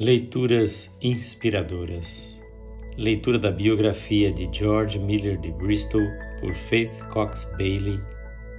Leituras 0.00 0.96
inspiradoras. 1.02 2.40
Leitura 2.96 3.36
da 3.36 3.50
biografia 3.50 4.30
de 4.30 4.48
George 4.52 4.96
Miller 4.96 5.36
de 5.40 5.50
Bristol 5.50 6.06
por 6.38 6.54
Faith 6.54 6.96
Cox 7.12 7.44
Bailey, 7.58 7.98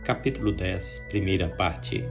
capítulo 0.04 0.52
10, 0.52 1.06
primeira 1.08 1.48
parte. 1.48 2.04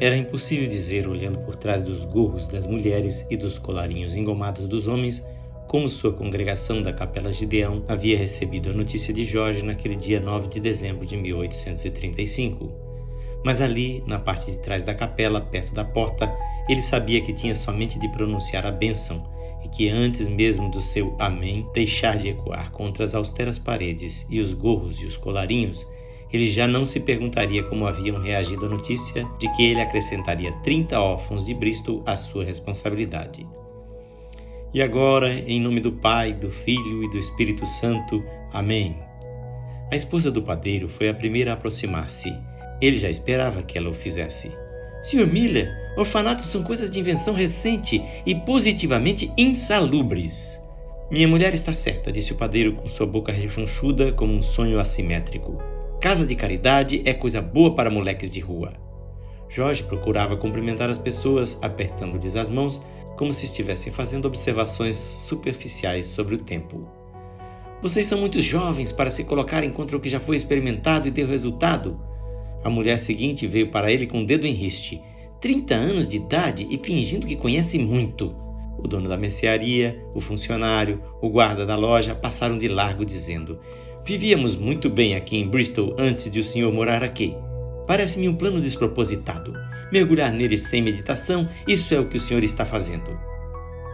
Era 0.00 0.16
impossível 0.16 0.68
dizer, 0.68 1.06
olhando 1.06 1.38
por 1.38 1.54
trás 1.54 1.82
dos 1.82 2.04
gorros 2.04 2.48
das 2.48 2.66
mulheres 2.66 3.24
e 3.30 3.36
dos 3.36 3.58
colarinhos 3.58 4.16
engomados 4.16 4.66
dos 4.66 4.88
homens, 4.88 5.24
como 5.68 5.88
sua 5.88 6.12
congregação 6.12 6.82
da 6.82 6.92
Capela 6.92 7.32
Gideão 7.32 7.84
havia 7.86 8.18
recebido 8.18 8.70
a 8.70 8.74
notícia 8.74 9.14
de 9.14 9.24
Jorge 9.24 9.62
naquele 9.62 9.94
dia 9.94 10.18
9 10.18 10.48
de 10.48 10.58
dezembro 10.58 11.06
de 11.06 11.16
1835. 11.16 12.72
Mas 13.44 13.60
ali, 13.60 14.02
na 14.04 14.18
parte 14.18 14.50
de 14.50 14.58
trás 14.58 14.82
da 14.82 14.96
capela, 14.96 15.40
perto 15.40 15.72
da 15.72 15.84
porta, 15.84 16.28
ele 16.68 16.82
sabia 16.82 17.20
que 17.20 17.32
tinha 17.32 17.54
somente 17.54 17.98
de 17.98 18.08
pronunciar 18.08 18.66
a 18.66 18.70
bênção 18.70 19.24
e 19.64 19.68
que 19.68 19.88
antes 19.88 20.26
mesmo 20.26 20.70
do 20.70 20.82
seu 20.82 21.14
Amém 21.18 21.66
deixar 21.74 22.18
de 22.18 22.28
ecoar 22.28 22.70
contra 22.70 23.04
as 23.04 23.14
austeras 23.14 23.58
paredes 23.58 24.26
e 24.30 24.40
os 24.40 24.52
gorros 24.52 25.00
e 25.00 25.06
os 25.06 25.16
colarinhos, 25.16 25.86
ele 26.32 26.50
já 26.50 26.66
não 26.66 26.84
se 26.84 27.00
perguntaria 27.00 27.62
como 27.62 27.86
haviam 27.86 28.20
reagido 28.20 28.66
à 28.66 28.68
notícia 28.68 29.26
de 29.38 29.48
que 29.54 29.64
ele 29.64 29.80
acrescentaria 29.80 30.52
30 30.64 31.00
órfãos 31.00 31.46
de 31.46 31.54
Bristol 31.54 32.02
à 32.04 32.16
sua 32.16 32.44
responsabilidade. 32.44 33.46
E 34.74 34.82
agora, 34.82 35.32
em 35.32 35.60
nome 35.60 35.80
do 35.80 35.92
Pai, 35.92 36.32
do 36.32 36.50
Filho 36.50 37.04
e 37.04 37.10
do 37.10 37.18
Espírito 37.18 37.66
Santo. 37.66 38.22
Amém. 38.52 38.96
A 39.90 39.96
esposa 39.96 40.30
do 40.30 40.42
padeiro 40.42 40.88
foi 40.88 41.08
a 41.08 41.14
primeira 41.14 41.52
a 41.52 41.54
aproximar-se. 41.54 42.32
Ele 42.80 42.98
já 42.98 43.08
esperava 43.08 43.62
que 43.62 43.78
ela 43.78 43.88
o 43.88 43.94
fizesse. 43.94 44.50
Sr. 45.02 45.26
Miller, 45.26 45.85
orfanatos 45.96 46.46
são 46.46 46.62
coisas 46.62 46.90
de 46.90 47.00
invenção 47.00 47.34
recente 47.34 48.02
e 48.24 48.34
positivamente 48.34 49.32
insalubres. 49.36 50.60
Minha 51.10 51.28
mulher 51.28 51.54
está 51.54 51.72
certa, 51.72 52.12
disse 52.12 52.32
o 52.32 52.36
padeiro 52.36 52.74
com 52.74 52.88
sua 52.88 53.06
boca 53.06 53.32
rechonchuda 53.32 54.12
como 54.12 54.34
um 54.34 54.42
sonho 54.42 54.80
assimétrico. 54.80 55.56
Casa 56.00 56.26
de 56.26 56.34
caridade 56.34 57.02
é 57.04 57.14
coisa 57.14 57.40
boa 57.40 57.74
para 57.74 57.90
moleques 57.90 58.28
de 58.28 58.40
rua. 58.40 58.72
Jorge 59.48 59.82
procurava 59.82 60.36
cumprimentar 60.36 60.90
as 60.90 60.98
pessoas, 60.98 61.58
apertando-lhes 61.62 62.36
as 62.36 62.50
mãos, 62.50 62.82
como 63.16 63.32
se 63.32 63.44
estivessem 63.44 63.92
fazendo 63.92 64.26
observações 64.26 64.96
superficiais 64.98 66.06
sobre 66.06 66.34
o 66.34 66.38
tempo. 66.38 66.86
Vocês 67.80 68.06
são 68.06 68.18
muito 68.18 68.40
jovens 68.40 68.90
para 68.90 69.10
se 69.10 69.24
colocarem 69.24 69.70
contra 69.70 69.96
o 69.96 70.00
que 70.00 70.08
já 70.08 70.18
foi 70.18 70.36
experimentado 70.36 71.06
e 71.06 71.10
deu 71.10 71.26
resultado. 71.26 71.98
A 72.64 72.68
mulher 72.70 72.98
seguinte 72.98 73.46
veio 73.46 73.70
para 73.70 73.92
ele 73.92 74.06
com 74.06 74.22
o 74.22 74.26
dedo 74.26 74.46
em 74.46 74.52
riste. 74.52 75.00
Trinta 75.40 75.74
anos 75.74 76.08
de 76.08 76.16
idade 76.16 76.66
e 76.70 76.78
fingindo 76.78 77.26
que 77.26 77.36
conhece 77.36 77.78
muito. 77.78 78.34
O 78.78 78.86
dono 78.86 79.08
da 79.08 79.16
mercearia, 79.16 80.02
o 80.14 80.20
funcionário, 80.20 81.02
o 81.20 81.28
guarda 81.28 81.64
da 81.64 81.76
loja 81.76 82.14
passaram 82.14 82.58
de 82.58 82.68
largo 82.68 83.04
dizendo: 83.04 83.58
Vivíamos 84.04 84.54
muito 84.56 84.90
bem 84.90 85.14
aqui 85.14 85.36
em 85.36 85.48
Bristol 85.48 85.94
antes 85.98 86.30
de 86.30 86.40
o 86.40 86.44
senhor 86.44 86.72
morar 86.72 87.02
aqui. 87.02 87.34
Parece-me 87.86 88.28
um 88.28 88.34
plano 88.34 88.60
despropositado 88.60 89.52
mergulhar 89.90 90.32
nele 90.32 90.58
sem 90.58 90.82
meditação, 90.82 91.48
isso 91.66 91.94
é 91.94 92.00
o 92.00 92.08
que 92.08 92.16
o 92.16 92.20
senhor 92.20 92.42
está 92.42 92.64
fazendo. 92.64 93.18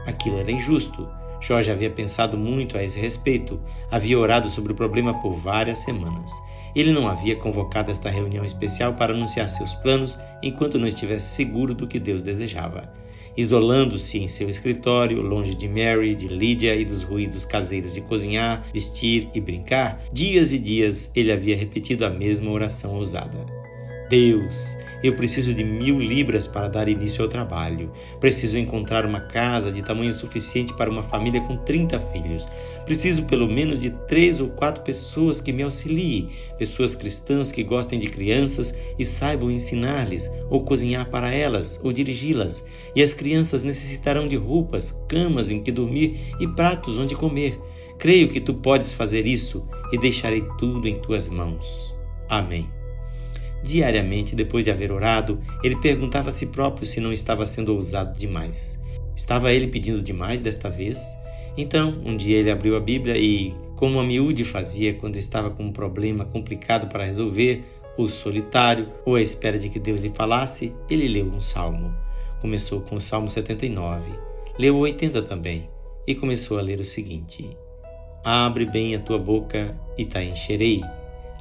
Aquilo 0.07 0.39
era 0.39 0.51
injusto. 0.51 1.09
Jorge 1.41 1.73
havia 1.73 1.91
pensado 1.91 2.39
muito 2.39 2.79
a 2.79 2.85
esse 2.85 3.01
respeito, 3.01 3.61
havia 3.91 4.19
orado 4.19 4.48
sobre 4.48 4.73
o 4.73 4.77
problema 4.77 5.20
por 5.20 5.35
várias 5.35 5.79
semanas. 5.79 6.31
Ele 6.75 6.92
não 6.92 7.06
havia 7.06 7.37
convocado 7.37 7.91
esta 7.91 8.11
reunião 8.11 8.45
especial 8.45 8.95
para 8.95 9.12
anunciar 9.12 9.48
seus 9.51 9.75
planos 9.75 10.19
enquanto 10.42 10.79
não 10.79 10.87
estivesse 10.87 11.34
seguro 11.34 11.75
do 11.75 11.87
que 11.87 11.98
Deus 11.98 12.23
desejava. 12.23 12.92
Isolando-se 13.37 14.19
em 14.19 14.29
seu 14.29 14.51
escritório, 14.51 15.23
longe 15.23 15.55
de 15.55 15.67
Mary, 15.67 16.14
de 16.14 16.29
Lydia 16.29 16.77
e 16.77 16.84
dos 16.84 17.03
ruídos 17.03 17.45
caseiros 17.45 17.95
de 17.95 18.01
cozinhar, 18.03 18.67
vestir 18.73 19.29
e 19.34 19.41
brincar, 19.41 20.03
dias 20.12 20.52
e 20.52 20.58
dias 20.58 21.11
ele 21.14 21.33
havia 21.33 21.57
repetido 21.57 22.05
a 22.05 22.11
mesma 22.11 22.51
oração 22.51 22.95
ousada. 22.95 23.61
Deus, 24.12 24.77
eu 25.02 25.17
preciso 25.17 25.55
de 25.55 25.64
mil 25.64 25.98
libras 25.98 26.46
para 26.46 26.68
dar 26.68 26.86
início 26.86 27.24
ao 27.24 27.30
trabalho. 27.30 27.90
Preciso 28.20 28.58
encontrar 28.58 29.06
uma 29.06 29.23
casa 29.23 29.73
de 29.73 29.80
tamanho 29.80 30.12
suficiente 30.12 30.74
para 30.74 30.90
uma 30.90 31.02
família 31.02 31.40
com 31.40 31.56
30 31.56 31.98
filhos. 31.98 32.46
Preciso 32.84 33.24
pelo 33.24 33.48
menos 33.48 33.80
de 33.80 33.89
três 34.06 34.39
ou 34.39 34.51
quatro 34.51 34.83
pessoas 34.83 35.40
que 35.40 35.51
me 35.51 35.62
auxiliem, 35.62 36.28
pessoas 36.58 36.95
cristãs 36.95 37.51
que 37.51 37.64
gostem 37.64 37.98
de 37.98 38.06
crianças 38.06 38.74
e 38.98 39.06
saibam 39.06 39.51
ensinar-lhes, 39.51 40.30
ou 40.51 40.62
cozinhar 40.62 41.08
para 41.08 41.33
elas, 41.33 41.80
ou 41.83 41.90
dirigi-las. 41.90 42.62
E 42.95 43.02
as 43.02 43.14
crianças 43.14 43.64
necessitarão 43.64 44.28
de 44.28 44.36
roupas, 44.36 44.95
camas 45.08 45.51
em 45.51 45.62
que 45.62 45.72
dormir 45.72 46.34
e 46.39 46.46
pratos 46.46 46.98
onde 46.98 47.14
comer. 47.14 47.58
Creio 47.98 48.28
que 48.28 48.42
tu 48.42 48.52
podes 48.52 48.92
fazer 48.92 49.27
isso 49.27 49.67
e 49.90 49.96
deixarei 49.96 50.45
tudo 50.58 50.86
em 50.86 51.01
tuas 51.01 51.30
mãos. 51.30 51.95
Amém. 52.28 52.82
Diariamente, 53.62 54.34
depois 54.34 54.64
de 54.64 54.70
haver 54.70 54.90
orado, 54.90 55.40
ele 55.62 55.77
perguntava 55.77 56.30
a 56.30 56.33
si 56.33 56.46
próprio 56.46 56.84
se 56.84 57.00
não 57.00 57.12
estava 57.12 57.46
sendo 57.46 57.74
ousado 57.74 58.18
demais. 58.18 58.78
Estava 59.14 59.52
ele 59.52 59.68
pedindo 59.68 60.02
demais 60.02 60.40
desta 60.40 60.68
vez? 60.68 61.00
Então, 61.56 62.01
um 62.05 62.17
dia 62.17 62.39
ele 62.39 62.51
abriu 62.51 62.77
a 62.77 62.80
Bíblia 62.80 63.17
e, 63.17 63.55
como 63.77 64.01
a 64.01 64.05
miúde 64.05 64.45
fazia 64.45 64.95
quando 64.95 65.17
estava 65.17 65.51
com 65.51 65.64
um 65.64 65.72
problema 65.72 66.24
complicado 66.24 66.89
para 66.89 67.05
resolver, 67.05 67.62
ou 67.96 68.08
solitário, 68.08 68.90
ou 69.05 69.17
à 69.17 69.22
espera 69.22 69.58
de 69.58 69.68
que 69.68 69.78
Deus 69.78 70.01
lhe 70.01 70.08
falasse, 70.08 70.72
ele 70.89 71.06
leu 71.08 71.27
um 71.27 71.40
salmo. 71.40 71.95
Começou 72.40 72.80
com 72.80 72.96
o 72.96 73.01
Salmo 73.01 73.28
79, 73.28 74.11
leu 74.58 74.77
o 74.77 74.80
80 74.80 75.22
também, 75.22 75.68
e 76.06 76.14
começou 76.14 76.58
a 76.58 76.62
ler 76.62 76.80
o 76.80 76.84
seguinte: 76.84 77.56
Abre 78.24 78.64
bem 78.64 78.95
a 78.95 78.98
tua 78.98 79.18
boca 79.18 79.77
e 79.96 80.05
te 80.05 80.20
encherei. 80.20 80.83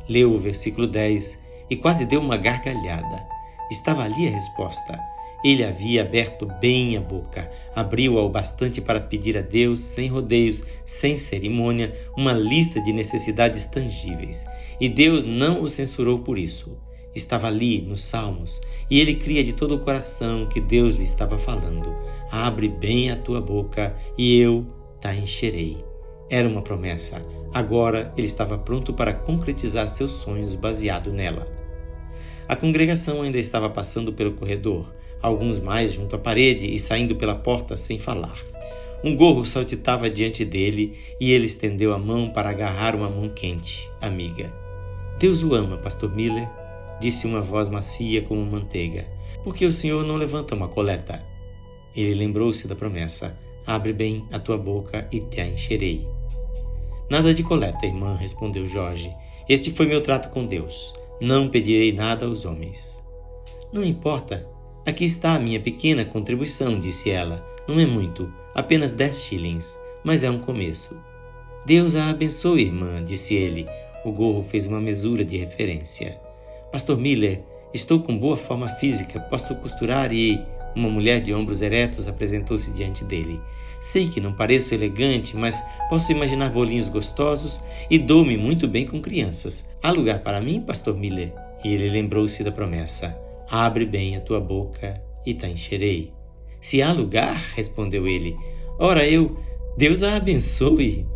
Leu 0.09 0.33
o 0.33 0.39
versículo 0.39 0.85
10 0.85 1.40
e 1.71 1.77
quase 1.77 2.05
deu 2.05 2.19
uma 2.19 2.35
gargalhada. 2.35 3.25
Estava 3.71 4.03
ali 4.03 4.27
a 4.27 4.31
resposta. 4.31 4.99
Ele 5.41 5.63
havia 5.63 6.01
aberto 6.01 6.45
bem 6.59 6.97
a 6.97 6.99
boca, 6.99 7.49
abriu-a 7.73 8.21
o 8.21 8.29
bastante 8.29 8.81
para 8.81 8.99
pedir 8.99 9.37
a 9.37 9.41
Deus, 9.41 9.79
sem 9.79 10.09
rodeios, 10.09 10.63
sem 10.85 11.17
cerimônia, 11.17 11.97
uma 12.15 12.33
lista 12.33 12.81
de 12.81 12.91
necessidades 12.91 13.65
tangíveis. 13.65 14.45
E 14.81 14.89
Deus 14.89 15.25
não 15.25 15.63
o 15.63 15.69
censurou 15.69 16.19
por 16.19 16.37
isso. 16.37 16.77
Estava 17.15 17.47
ali, 17.47 17.81
nos 17.81 18.03
Salmos, 18.03 18.61
e 18.89 18.99
ele 18.99 19.15
cria 19.15 19.43
de 19.43 19.53
todo 19.53 19.75
o 19.75 19.79
coração 19.79 20.47
que 20.47 20.59
Deus 20.59 20.95
lhe 20.95 21.03
estava 21.03 21.37
falando: 21.37 21.95
Abre 22.29 22.67
bem 22.67 23.09
a 23.09 23.15
tua 23.15 23.39
boca 23.39 23.95
e 24.17 24.37
eu 24.37 24.65
te 24.99 25.11
encherei. 25.13 25.83
Era 26.29 26.47
uma 26.47 26.61
promessa. 26.61 27.25
Agora 27.53 28.13
ele 28.15 28.27
estava 28.27 28.57
pronto 28.57 28.93
para 28.93 29.13
concretizar 29.13 29.87
seus 29.87 30.11
sonhos 30.11 30.53
baseado 30.55 31.11
nela. 31.11 31.60
A 32.47 32.55
congregação 32.55 33.21
ainda 33.21 33.37
estava 33.37 33.69
passando 33.69 34.13
pelo 34.13 34.33
corredor, 34.33 34.91
alguns 35.21 35.59
mais 35.59 35.93
junto 35.93 36.15
à 36.15 36.19
parede 36.19 36.67
e 36.67 36.79
saindo 36.79 37.15
pela 37.15 37.35
porta 37.35 37.77
sem 37.77 37.97
falar. 37.99 38.37
Um 39.03 39.15
gorro 39.15 39.45
saltitava 39.45 40.09
diante 40.09 40.45
dele 40.45 40.97
e 41.19 41.31
ele 41.31 41.45
estendeu 41.45 41.93
a 41.93 41.97
mão 41.97 42.29
para 42.29 42.49
agarrar 42.49 42.95
uma 42.95 43.09
mão 43.09 43.29
quente, 43.29 43.89
amiga. 43.99 44.53
Deus 45.19 45.41
o 45.41 45.53
ama, 45.55 45.77
Pastor 45.77 46.15
Miller, 46.15 46.47
disse 46.99 47.25
uma 47.25 47.41
voz 47.41 47.67
macia 47.67 48.21
como 48.21 48.45
manteiga. 48.45 49.07
Por 49.43 49.55
que 49.55 49.65
o 49.65 49.71
senhor 49.71 50.05
não 50.05 50.17
levanta 50.17 50.53
uma 50.53 50.67
coleta? 50.67 51.23
Ele 51.95 52.13
lembrou-se 52.13 52.67
da 52.67 52.75
promessa: 52.75 53.35
Abre 53.65 53.91
bem 53.91 54.23
a 54.31 54.39
tua 54.39 54.57
boca 54.57 55.07
e 55.11 55.19
te 55.19 55.41
a 55.41 55.47
encherei. 55.47 56.07
Nada 57.09 57.33
de 57.33 57.43
coleta, 57.43 57.85
irmã, 57.85 58.15
respondeu 58.15 58.67
Jorge. 58.67 59.11
Este 59.49 59.71
foi 59.71 59.85
meu 59.87 60.01
trato 60.01 60.29
com 60.29 60.45
Deus. 60.45 60.93
Não 61.21 61.49
pedirei 61.49 61.93
nada 61.93 62.25
aos 62.25 62.45
homens. 62.45 62.99
Não 63.71 63.83
importa. 63.83 64.49
Aqui 64.83 65.05
está 65.05 65.35
a 65.35 65.39
minha 65.39 65.59
pequena 65.59 66.03
contribuição, 66.03 66.79
disse 66.79 67.11
ela. 67.11 67.45
Não 67.67 67.79
é 67.79 67.85
muito, 67.85 68.33
apenas 68.55 68.91
dez 68.91 69.21
shillings, 69.21 69.79
mas 70.03 70.23
é 70.23 70.31
um 70.31 70.39
começo. 70.39 70.97
Deus 71.63 71.95
a 71.95 72.09
abençoe, 72.09 72.63
irmã, 72.63 73.05
disse 73.05 73.35
ele. 73.35 73.67
O 74.03 74.11
gorro 74.11 74.41
fez 74.41 74.65
uma 74.65 74.81
mesura 74.81 75.23
de 75.23 75.37
referência. 75.37 76.19
Pastor 76.71 76.97
Miller, 76.97 77.43
estou 77.71 77.99
com 77.99 78.17
boa 78.17 78.35
forma 78.35 78.67
física, 78.67 79.19
posso 79.19 79.55
costurar 79.57 80.11
e. 80.11 80.43
Uma 80.75 80.89
mulher 80.89 81.21
de 81.21 81.33
ombros 81.33 81.61
eretos 81.61 82.07
apresentou-se 82.07 82.71
diante 82.71 83.03
dele. 83.03 83.39
Sei 83.79 84.07
que 84.07 84.21
não 84.21 84.33
pareço 84.33 84.73
elegante, 84.73 85.35
mas 85.35 85.61
posso 85.89 86.11
imaginar 86.11 86.49
bolinhos 86.51 86.87
gostosos 86.87 87.59
e 87.89 87.97
dou-me 87.97 88.37
muito 88.37 88.67
bem 88.67 88.85
com 88.85 89.01
crianças. 89.01 89.67
Há 89.81 89.91
lugar 89.91 90.19
para 90.19 90.39
mim, 90.39 90.61
Pastor 90.61 90.95
Miller? 90.95 91.33
E 91.63 91.73
ele 91.73 91.89
lembrou-se 91.89 92.43
da 92.43 92.51
promessa: 92.51 93.17
Abre 93.49 93.85
bem 93.85 94.15
a 94.15 94.21
tua 94.21 94.39
boca 94.39 95.01
e 95.25 95.33
te 95.33 95.47
encherei. 95.47 96.13
Se 96.61 96.81
há 96.81 96.93
lugar, 96.93 97.53
respondeu 97.55 98.07
ele, 98.07 98.37
ora 98.79 99.07
eu, 99.07 99.37
Deus 99.77 100.03
a 100.03 100.15
abençoe. 100.15 101.07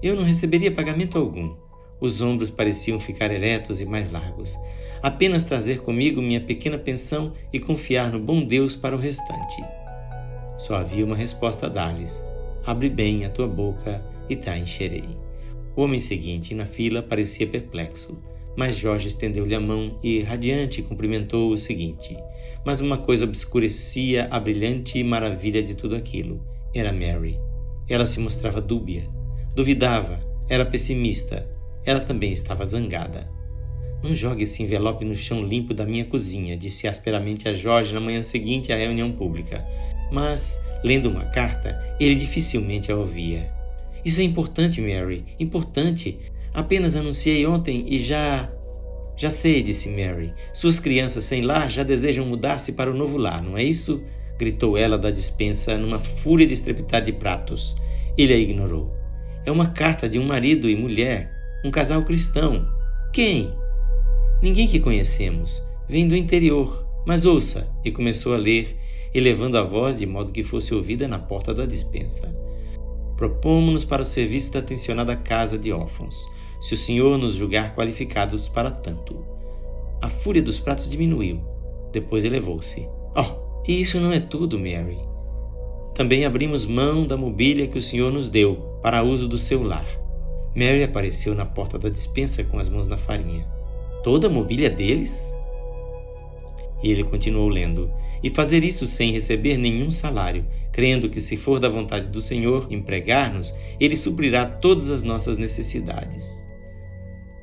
Eu 0.00 0.14
não 0.14 0.22
receberia 0.22 0.70
pagamento 0.70 1.18
algum. 1.18 1.56
Os 2.00 2.20
ombros 2.20 2.50
pareciam 2.50 2.98
ficar 3.00 3.30
eretos 3.30 3.80
e 3.80 3.84
mais 3.84 4.10
largos 4.10 4.56
apenas 5.04 5.44
trazer 5.44 5.82
comigo 5.82 6.22
minha 6.22 6.40
pequena 6.40 6.78
pensão 6.78 7.34
e 7.52 7.60
confiar 7.60 8.10
no 8.10 8.18
bom 8.18 8.42
Deus 8.42 8.74
para 8.74 8.96
o 8.96 8.98
restante. 8.98 9.62
Só 10.56 10.76
havia 10.76 11.04
uma 11.04 11.14
resposta 11.14 11.66
a 11.66 11.68
dar-lhes: 11.68 12.24
Abre 12.64 12.88
bem 12.88 13.26
a 13.26 13.28
tua 13.28 13.46
boca 13.46 14.02
e 14.30 14.34
te 14.34 14.48
encherei. 14.48 15.04
O 15.76 15.82
homem 15.82 16.00
seguinte 16.00 16.54
na 16.54 16.64
fila 16.64 17.02
parecia 17.02 17.46
perplexo, 17.46 18.16
mas 18.56 18.76
Jorge 18.76 19.08
estendeu-lhe 19.08 19.54
a 19.54 19.60
mão 19.60 19.98
e, 20.02 20.22
radiante, 20.22 20.80
cumprimentou 20.80 21.50
o 21.50 21.58
seguinte. 21.58 22.16
Mas 22.64 22.80
uma 22.80 22.96
coisa 22.96 23.26
obscurecia 23.26 24.26
a 24.30 24.40
brilhante 24.40 25.04
maravilha 25.04 25.62
de 25.62 25.74
tudo 25.74 25.96
aquilo. 25.96 26.40
Era 26.74 26.94
Mary. 26.94 27.38
Ela 27.86 28.06
se 28.06 28.18
mostrava 28.18 28.58
dúbia, 28.58 29.06
duvidava, 29.54 30.18
era 30.48 30.64
pessimista. 30.64 31.46
Ela 31.84 32.00
também 32.00 32.32
estava 32.32 32.64
zangada. 32.64 33.28
Não 34.02 34.14
jogue 34.14 34.44
esse 34.44 34.62
envelope 34.62 35.04
no 35.04 35.14
chão 35.14 35.42
limpo 35.42 35.72
da 35.72 35.86
minha 35.86 36.04
cozinha, 36.04 36.56
disse 36.56 36.86
asperamente 36.86 37.48
a 37.48 37.54
Jorge 37.54 37.94
na 37.94 38.00
manhã 38.00 38.22
seguinte 38.22 38.72
à 38.72 38.76
reunião 38.76 39.12
pública. 39.12 39.64
Mas, 40.12 40.60
lendo 40.82 41.08
uma 41.08 41.24
carta, 41.24 41.80
ele 41.98 42.14
dificilmente 42.14 42.92
a 42.92 42.96
ouvia. 42.96 43.50
Isso 44.04 44.20
é 44.20 44.24
importante, 44.24 44.80
Mary, 44.80 45.24
importante. 45.40 46.18
Apenas 46.52 46.94
anunciei 46.94 47.46
ontem 47.46 47.84
e 47.88 48.04
já. 48.04 48.50
Já 49.16 49.30
sei, 49.30 49.62
disse 49.62 49.88
Mary. 49.88 50.34
Suas 50.52 50.78
crianças 50.78 51.24
sem 51.24 51.40
lar 51.40 51.70
já 51.70 51.82
desejam 51.82 52.26
mudar-se 52.26 52.72
para 52.72 52.90
o 52.90 52.94
novo 52.94 53.16
lar, 53.16 53.42
não 53.42 53.56
é 53.56 53.62
isso? 53.62 54.02
gritou 54.36 54.76
ela 54.76 54.98
da 54.98 55.10
dispensa 55.10 55.78
numa 55.78 55.98
fúria 55.98 56.46
de 56.46 56.52
estrepitar 56.52 57.02
de 57.02 57.12
pratos. 57.12 57.74
Ele 58.18 58.32
a 58.32 58.36
ignorou. 58.36 58.92
É 59.46 59.50
uma 59.50 59.68
carta 59.68 60.08
de 60.08 60.18
um 60.18 60.26
marido 60.26 60.68
e 60.68 60.76
mulher, 60.76 61.30
um 61.64 61.70
casal 61.70 62.02
cristão. 62.02 62.68
Quem? 63.10 63.54
Ninguém 64.42 64.68
que 64.68 64.78
conhecemos. 64.78 65.62
Vem 65.88 66.06
do 66.06 66.14
interior. 66.14 66.86
Mas 67.06 67.24
ouça! 67.24 67.66
E 67.82 67.90
começou 67.90 68.34
a 68.34 68.36
ler, 68.36 68.76
elevando 69.14 69.56
a 69.56 69.62
voz 69.62 69.98
de 69.98 70.04
modo 70.04 70.30
que 70.30 70.42
fosse 70.42 70.74
ouvida 70.74 71.08
na 71.08 71.18
porta 71.18 71.54
da 71.54 71.64
dispensa. 71.64 72.30
Propomos-nos 73.16 73.82
para 73.82 74.02
o 74.02 74.04
serviço 74.04 74.52
da 74.52 74.58
atencionada 74.58 75.16
casa 75.16 75.58
de 75.58 75.72
órfãos, 75.72 76.14
se 76.60 76.74
o 76.74 76.76
senhor 76.76 77.16
nos 77.16 77.34
julgar 77.34 77.74
qualificados 77.74 78.46
para 78.46 78.70
tanto. 78.70 79.24
A 80.02 80.10
fúria 80.10 80.42
dos 80.42 80.58
pratos 80.58 80.90
diminuiu. 80.90 81.40
Depois 81.92 82.24
elevou-se. 82.24 82.86
Oh, 83.16 83.62
e 83.66 83.80
isso 83.80 83.98
não 83.98 84.12
é 84.12 84.20
tudo, 84.20 84.58
Mary. 84.58 84.98
Também 85.94 86.26
abrimos 86.26 86.66
mão 86.66 87.06
da 87.06 87.16
mobília 87.16 87.68
que 87.68 87.78
o 87.78 87.82
senhor 87.82 88.12
nos 88.12 88.28
deu 88.28 88.56
para 88.82 89.02
uso 89.02 89.26
do 89.26 89.38
seu 89.38 89.62
lar. 89.62 90.03
Mary 90.54 90.82
apareceu 90.82 91.34
na 91.34 91.44
porta 91.44 91.78
da 91.78 91.88
dispensa 91.88 92.44
com 92.44 92.58
as 92.58 92.68
mãos 92.68 92.86
na 92.86 92.96
farinha. 92.96 93.46
Toda 94.02 94.26
a 94.28 94.30
mobília 94.30 94.70
deles? 94.70 95.32
E 96.82 96.90
ele 96.90 97.04
continuou 97.04 97.48
lendo 97.48 97.90
e 98.24 98.30
fazer 98.30 98.64
isso 98.64 98.86
sem 98.86 99.12
receber 99.12 99.58
nenhum 99.58 99.90
salário, 99.90 100.46
crendo 100.72 101.10
que, 101.10 101.20
se 101.20 101.36
for 101.36 101.60
da 101.60 101.68
vontade 101.68 102.08
do 102.08 102.22
Senhor 102.22 102.66
empregar-nos, 102.70 103.54
Ele 103.78 103.98
suprirá 103.98 104.46
todas 104.46 104.88
as 104.88 105.02
nossas 105.02 105.36
necessidades. 105.36 106.42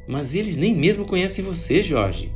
Mas 0.08 0.34
eles 0.34 0.58
nem 0.58 0.75
mesmo 0.75 1.06
conhecem 1.06 1.46
você, 1.46 1.84
Jorge. 1.84 2.31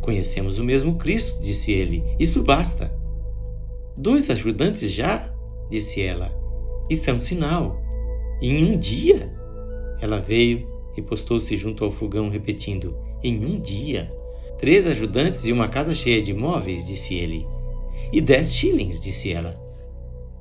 Conhecemos 0.00 0.58
o 0.58 0.64
mesmo 0.64 0.96
Cristo, 0.96 1.40
disse 1.40 1.70
ele. 1.70 2.02
Isso 2.18 2.42
basta. 2.42 2.92
Dois 3.96 4.28
ajudantes 4.28 4.90
já? 4.90 5.32
disse 5.70 6.02
ela. 6.02 6.34
Isso 6.90 7.08
é 7.08 7.12
um 7.12 7.20
sinal. 7.20 7.80
Em 8.42 8.64
um 8.64 8.76
dia? 8.76 9.32
Ela 10.02 10.18
veio 10.18 10.68
e 10.96 11.00
postou-se 11.00 11.56
junto 11.56 11.84
ao 11.84 11.92
fogão, 11.92 12.28
repetindo: 12.28 12.96
Em 13.22 13.42
um 13.44 13.60
dia. 13.60 14.12
Três 14.58 14.86
ajudantes 14.86 15.46
e 15.46 15.52
uma 15.52 15.68
casa 15.68 15.94
cheia 15.94 16.20
de 16.20 16.34
móveis, 16.34 16.84
disse 16.84 17.14
ele. 17.14 17.46
E 18.12 18.20
dez 18.20 18.54
shillings, 18.54 19.00
disse 19.00 19.32
ela. 19.32 19.58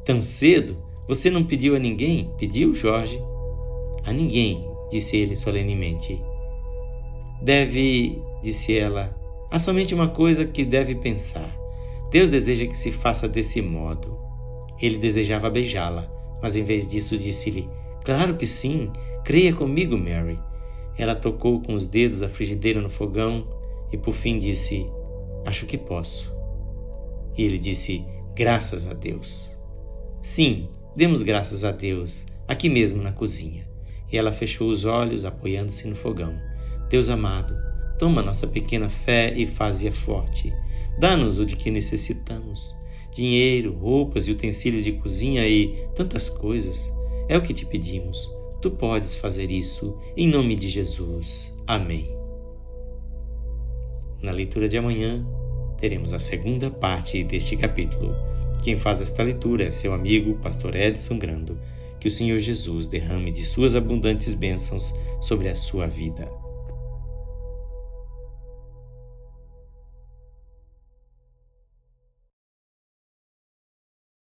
Tão 0.04 0.20
cedo? 0.20 0.78
Você 1.08 1.30
não 1.30 1.44
pediu 1.44 1.76
a 1.76 1.80
ninguém? 1.80 2.32
Pediu, 2.38 2.74
Jorge? 2.74 3.22
A 4.04 4.12
ninguém, 4.12 4.68
disse 4.90 5.16
ele 5.16 5.36
solenemente. 5.36 6.22
Deve, 7.42 8.22
disse 8.44 8.78
ela, 8.78 9.16
há 9.50 9.58
somente 9.58 9.94
uma 9.94 10.08
coisa 10.08 10.46
que 10.46 10.66
deve 10.66 10.96
pensar. 10.96 11.56
Deus 12.12 12.30
deseja 12.30 12.66
que 12.66 12.78
se 12.78 12.92
faça 12.92 13.28
desse 13.28 13.62
modo. 13.62 14.18
Ele 14.80 14.98
desejava 14.98 15.50
beijá-la, 15.50 16.10
mas 16.42 16.56
em 16.56 16.64
vez 16.64 16.88
disso 16.88 17.18
disse-lhe: 17.18 17.70
Claro 18.04 18.36
que 18.36 18.46
sim, 18.48 18.92
creia 19.24 19.54
comigo, 19.54 19.98
Mary. 19.98 20.40
Ela 20.98 21.16
tocou 21.16 21.62
com 21.62 21.74
os 21.74 21.88
dedos 21.88 22.22
a 22.22 22.30
frigideira 22.30 22.82
no 22.82 22.90
fogão 22.90 23.48
e 23.92 23.98
por 23.98 24.14
fim 24.14 24.38
disse: 24.38 24.86
Acho 25.46 25.66
que 25.66 25.78
posso. 25.78 26.32
E 27.38 27.44
ele 27.44 27.58
disse: 27.58 28.06
Graças 28.36 28.88
a 28.88 28.94
Deus. 28.94 29.58
Sim, 30.22 30.70
demos 30.96 31.24
graças 31.24 31.64
a 31.64 31.72
Deus, 31.72 32.26
aqui 32.48 32.70
mesmo 32.70 33.02
na 33.02 33.12
cozinha. 33.12 33.68
E 34.12 34.18
ela 34.18 34.32
fechou 34.32 34.70
os 34.70 34.86
olhos, 34.86 35.26
apoiando-se 35.26 35.88
no 35.88 35.96
fogão. 35.96 36.36
Deus 36.90 37.10
amado, 37.10 37.56
toma 37.98 38.22
nossa 38.22 38.46
pequena 38.46 38.90
fé 38.90 39.34
e 39.36 39.46
faz-a 39.46 39.92
forte. 39.92 40.54
Dá-nos 41.00 41.40
o 41.40 41.46
de 41.46 41.56
que 41.56 41.72
necessitamos: 41.72 42.76
dinheiro, 43.12 43.74
roupas 43.74 44.28
e 44.28 44.32
utensílios 44.32 44.84
de 44.84 44.94
cozinha 44.94 45.48
e 45.48 45.88
tantas 45.96 46.30
coisas. 46.30 46.92
É 47.28 47.38
o 47.38 47.42
que 47.42 47.54
te 47.54 47.66
pedimos. 47.66 48.30
Tu 48.62 48.70
podes 48.70 49.16
fazer 49.16 49.50
isso, 49.50 49.98
em 50.16 50.28
nome 50.28 50.56
de 50.56 50.70
Jesus. 50.70 51.52
Amém. 51.66 52.16
Na 54.22 54.32
leitura 54.32 54.70
de 54.70 54.78
amanhã, 54.78 55.26
teremos 55.80 56.14
a 56.14 56.20
segunda 56.20 56.70
parte 56.70 57.24
deste 57.24 57.58
capítulo. 57.58 58.14
Quem 58.64 58.78
faz 58.78 59.02
esta 59.02 59.24
leitura 59.24 59.64
é 59.64 59.72
seu 59.72 59.94
amigo, 59.94 60.38
Pastor 60.44 60.76
Edson 60.76 61.18
Grando. 61.18 61.58
Que 62.00 62.08
o 62.08 62.12
Senhor 62.12 62.40
Jesus 62.40 62.86
derrame 62.86 63.32
de 63.32 63.44
suas 63.44 63.76
abundantes 63.76 64.36
bênçãos 64.36 64.94
sobre 65.20 65.50
a 65.50 65.56
sua 65.56 65.88
vida. 65.88 66.41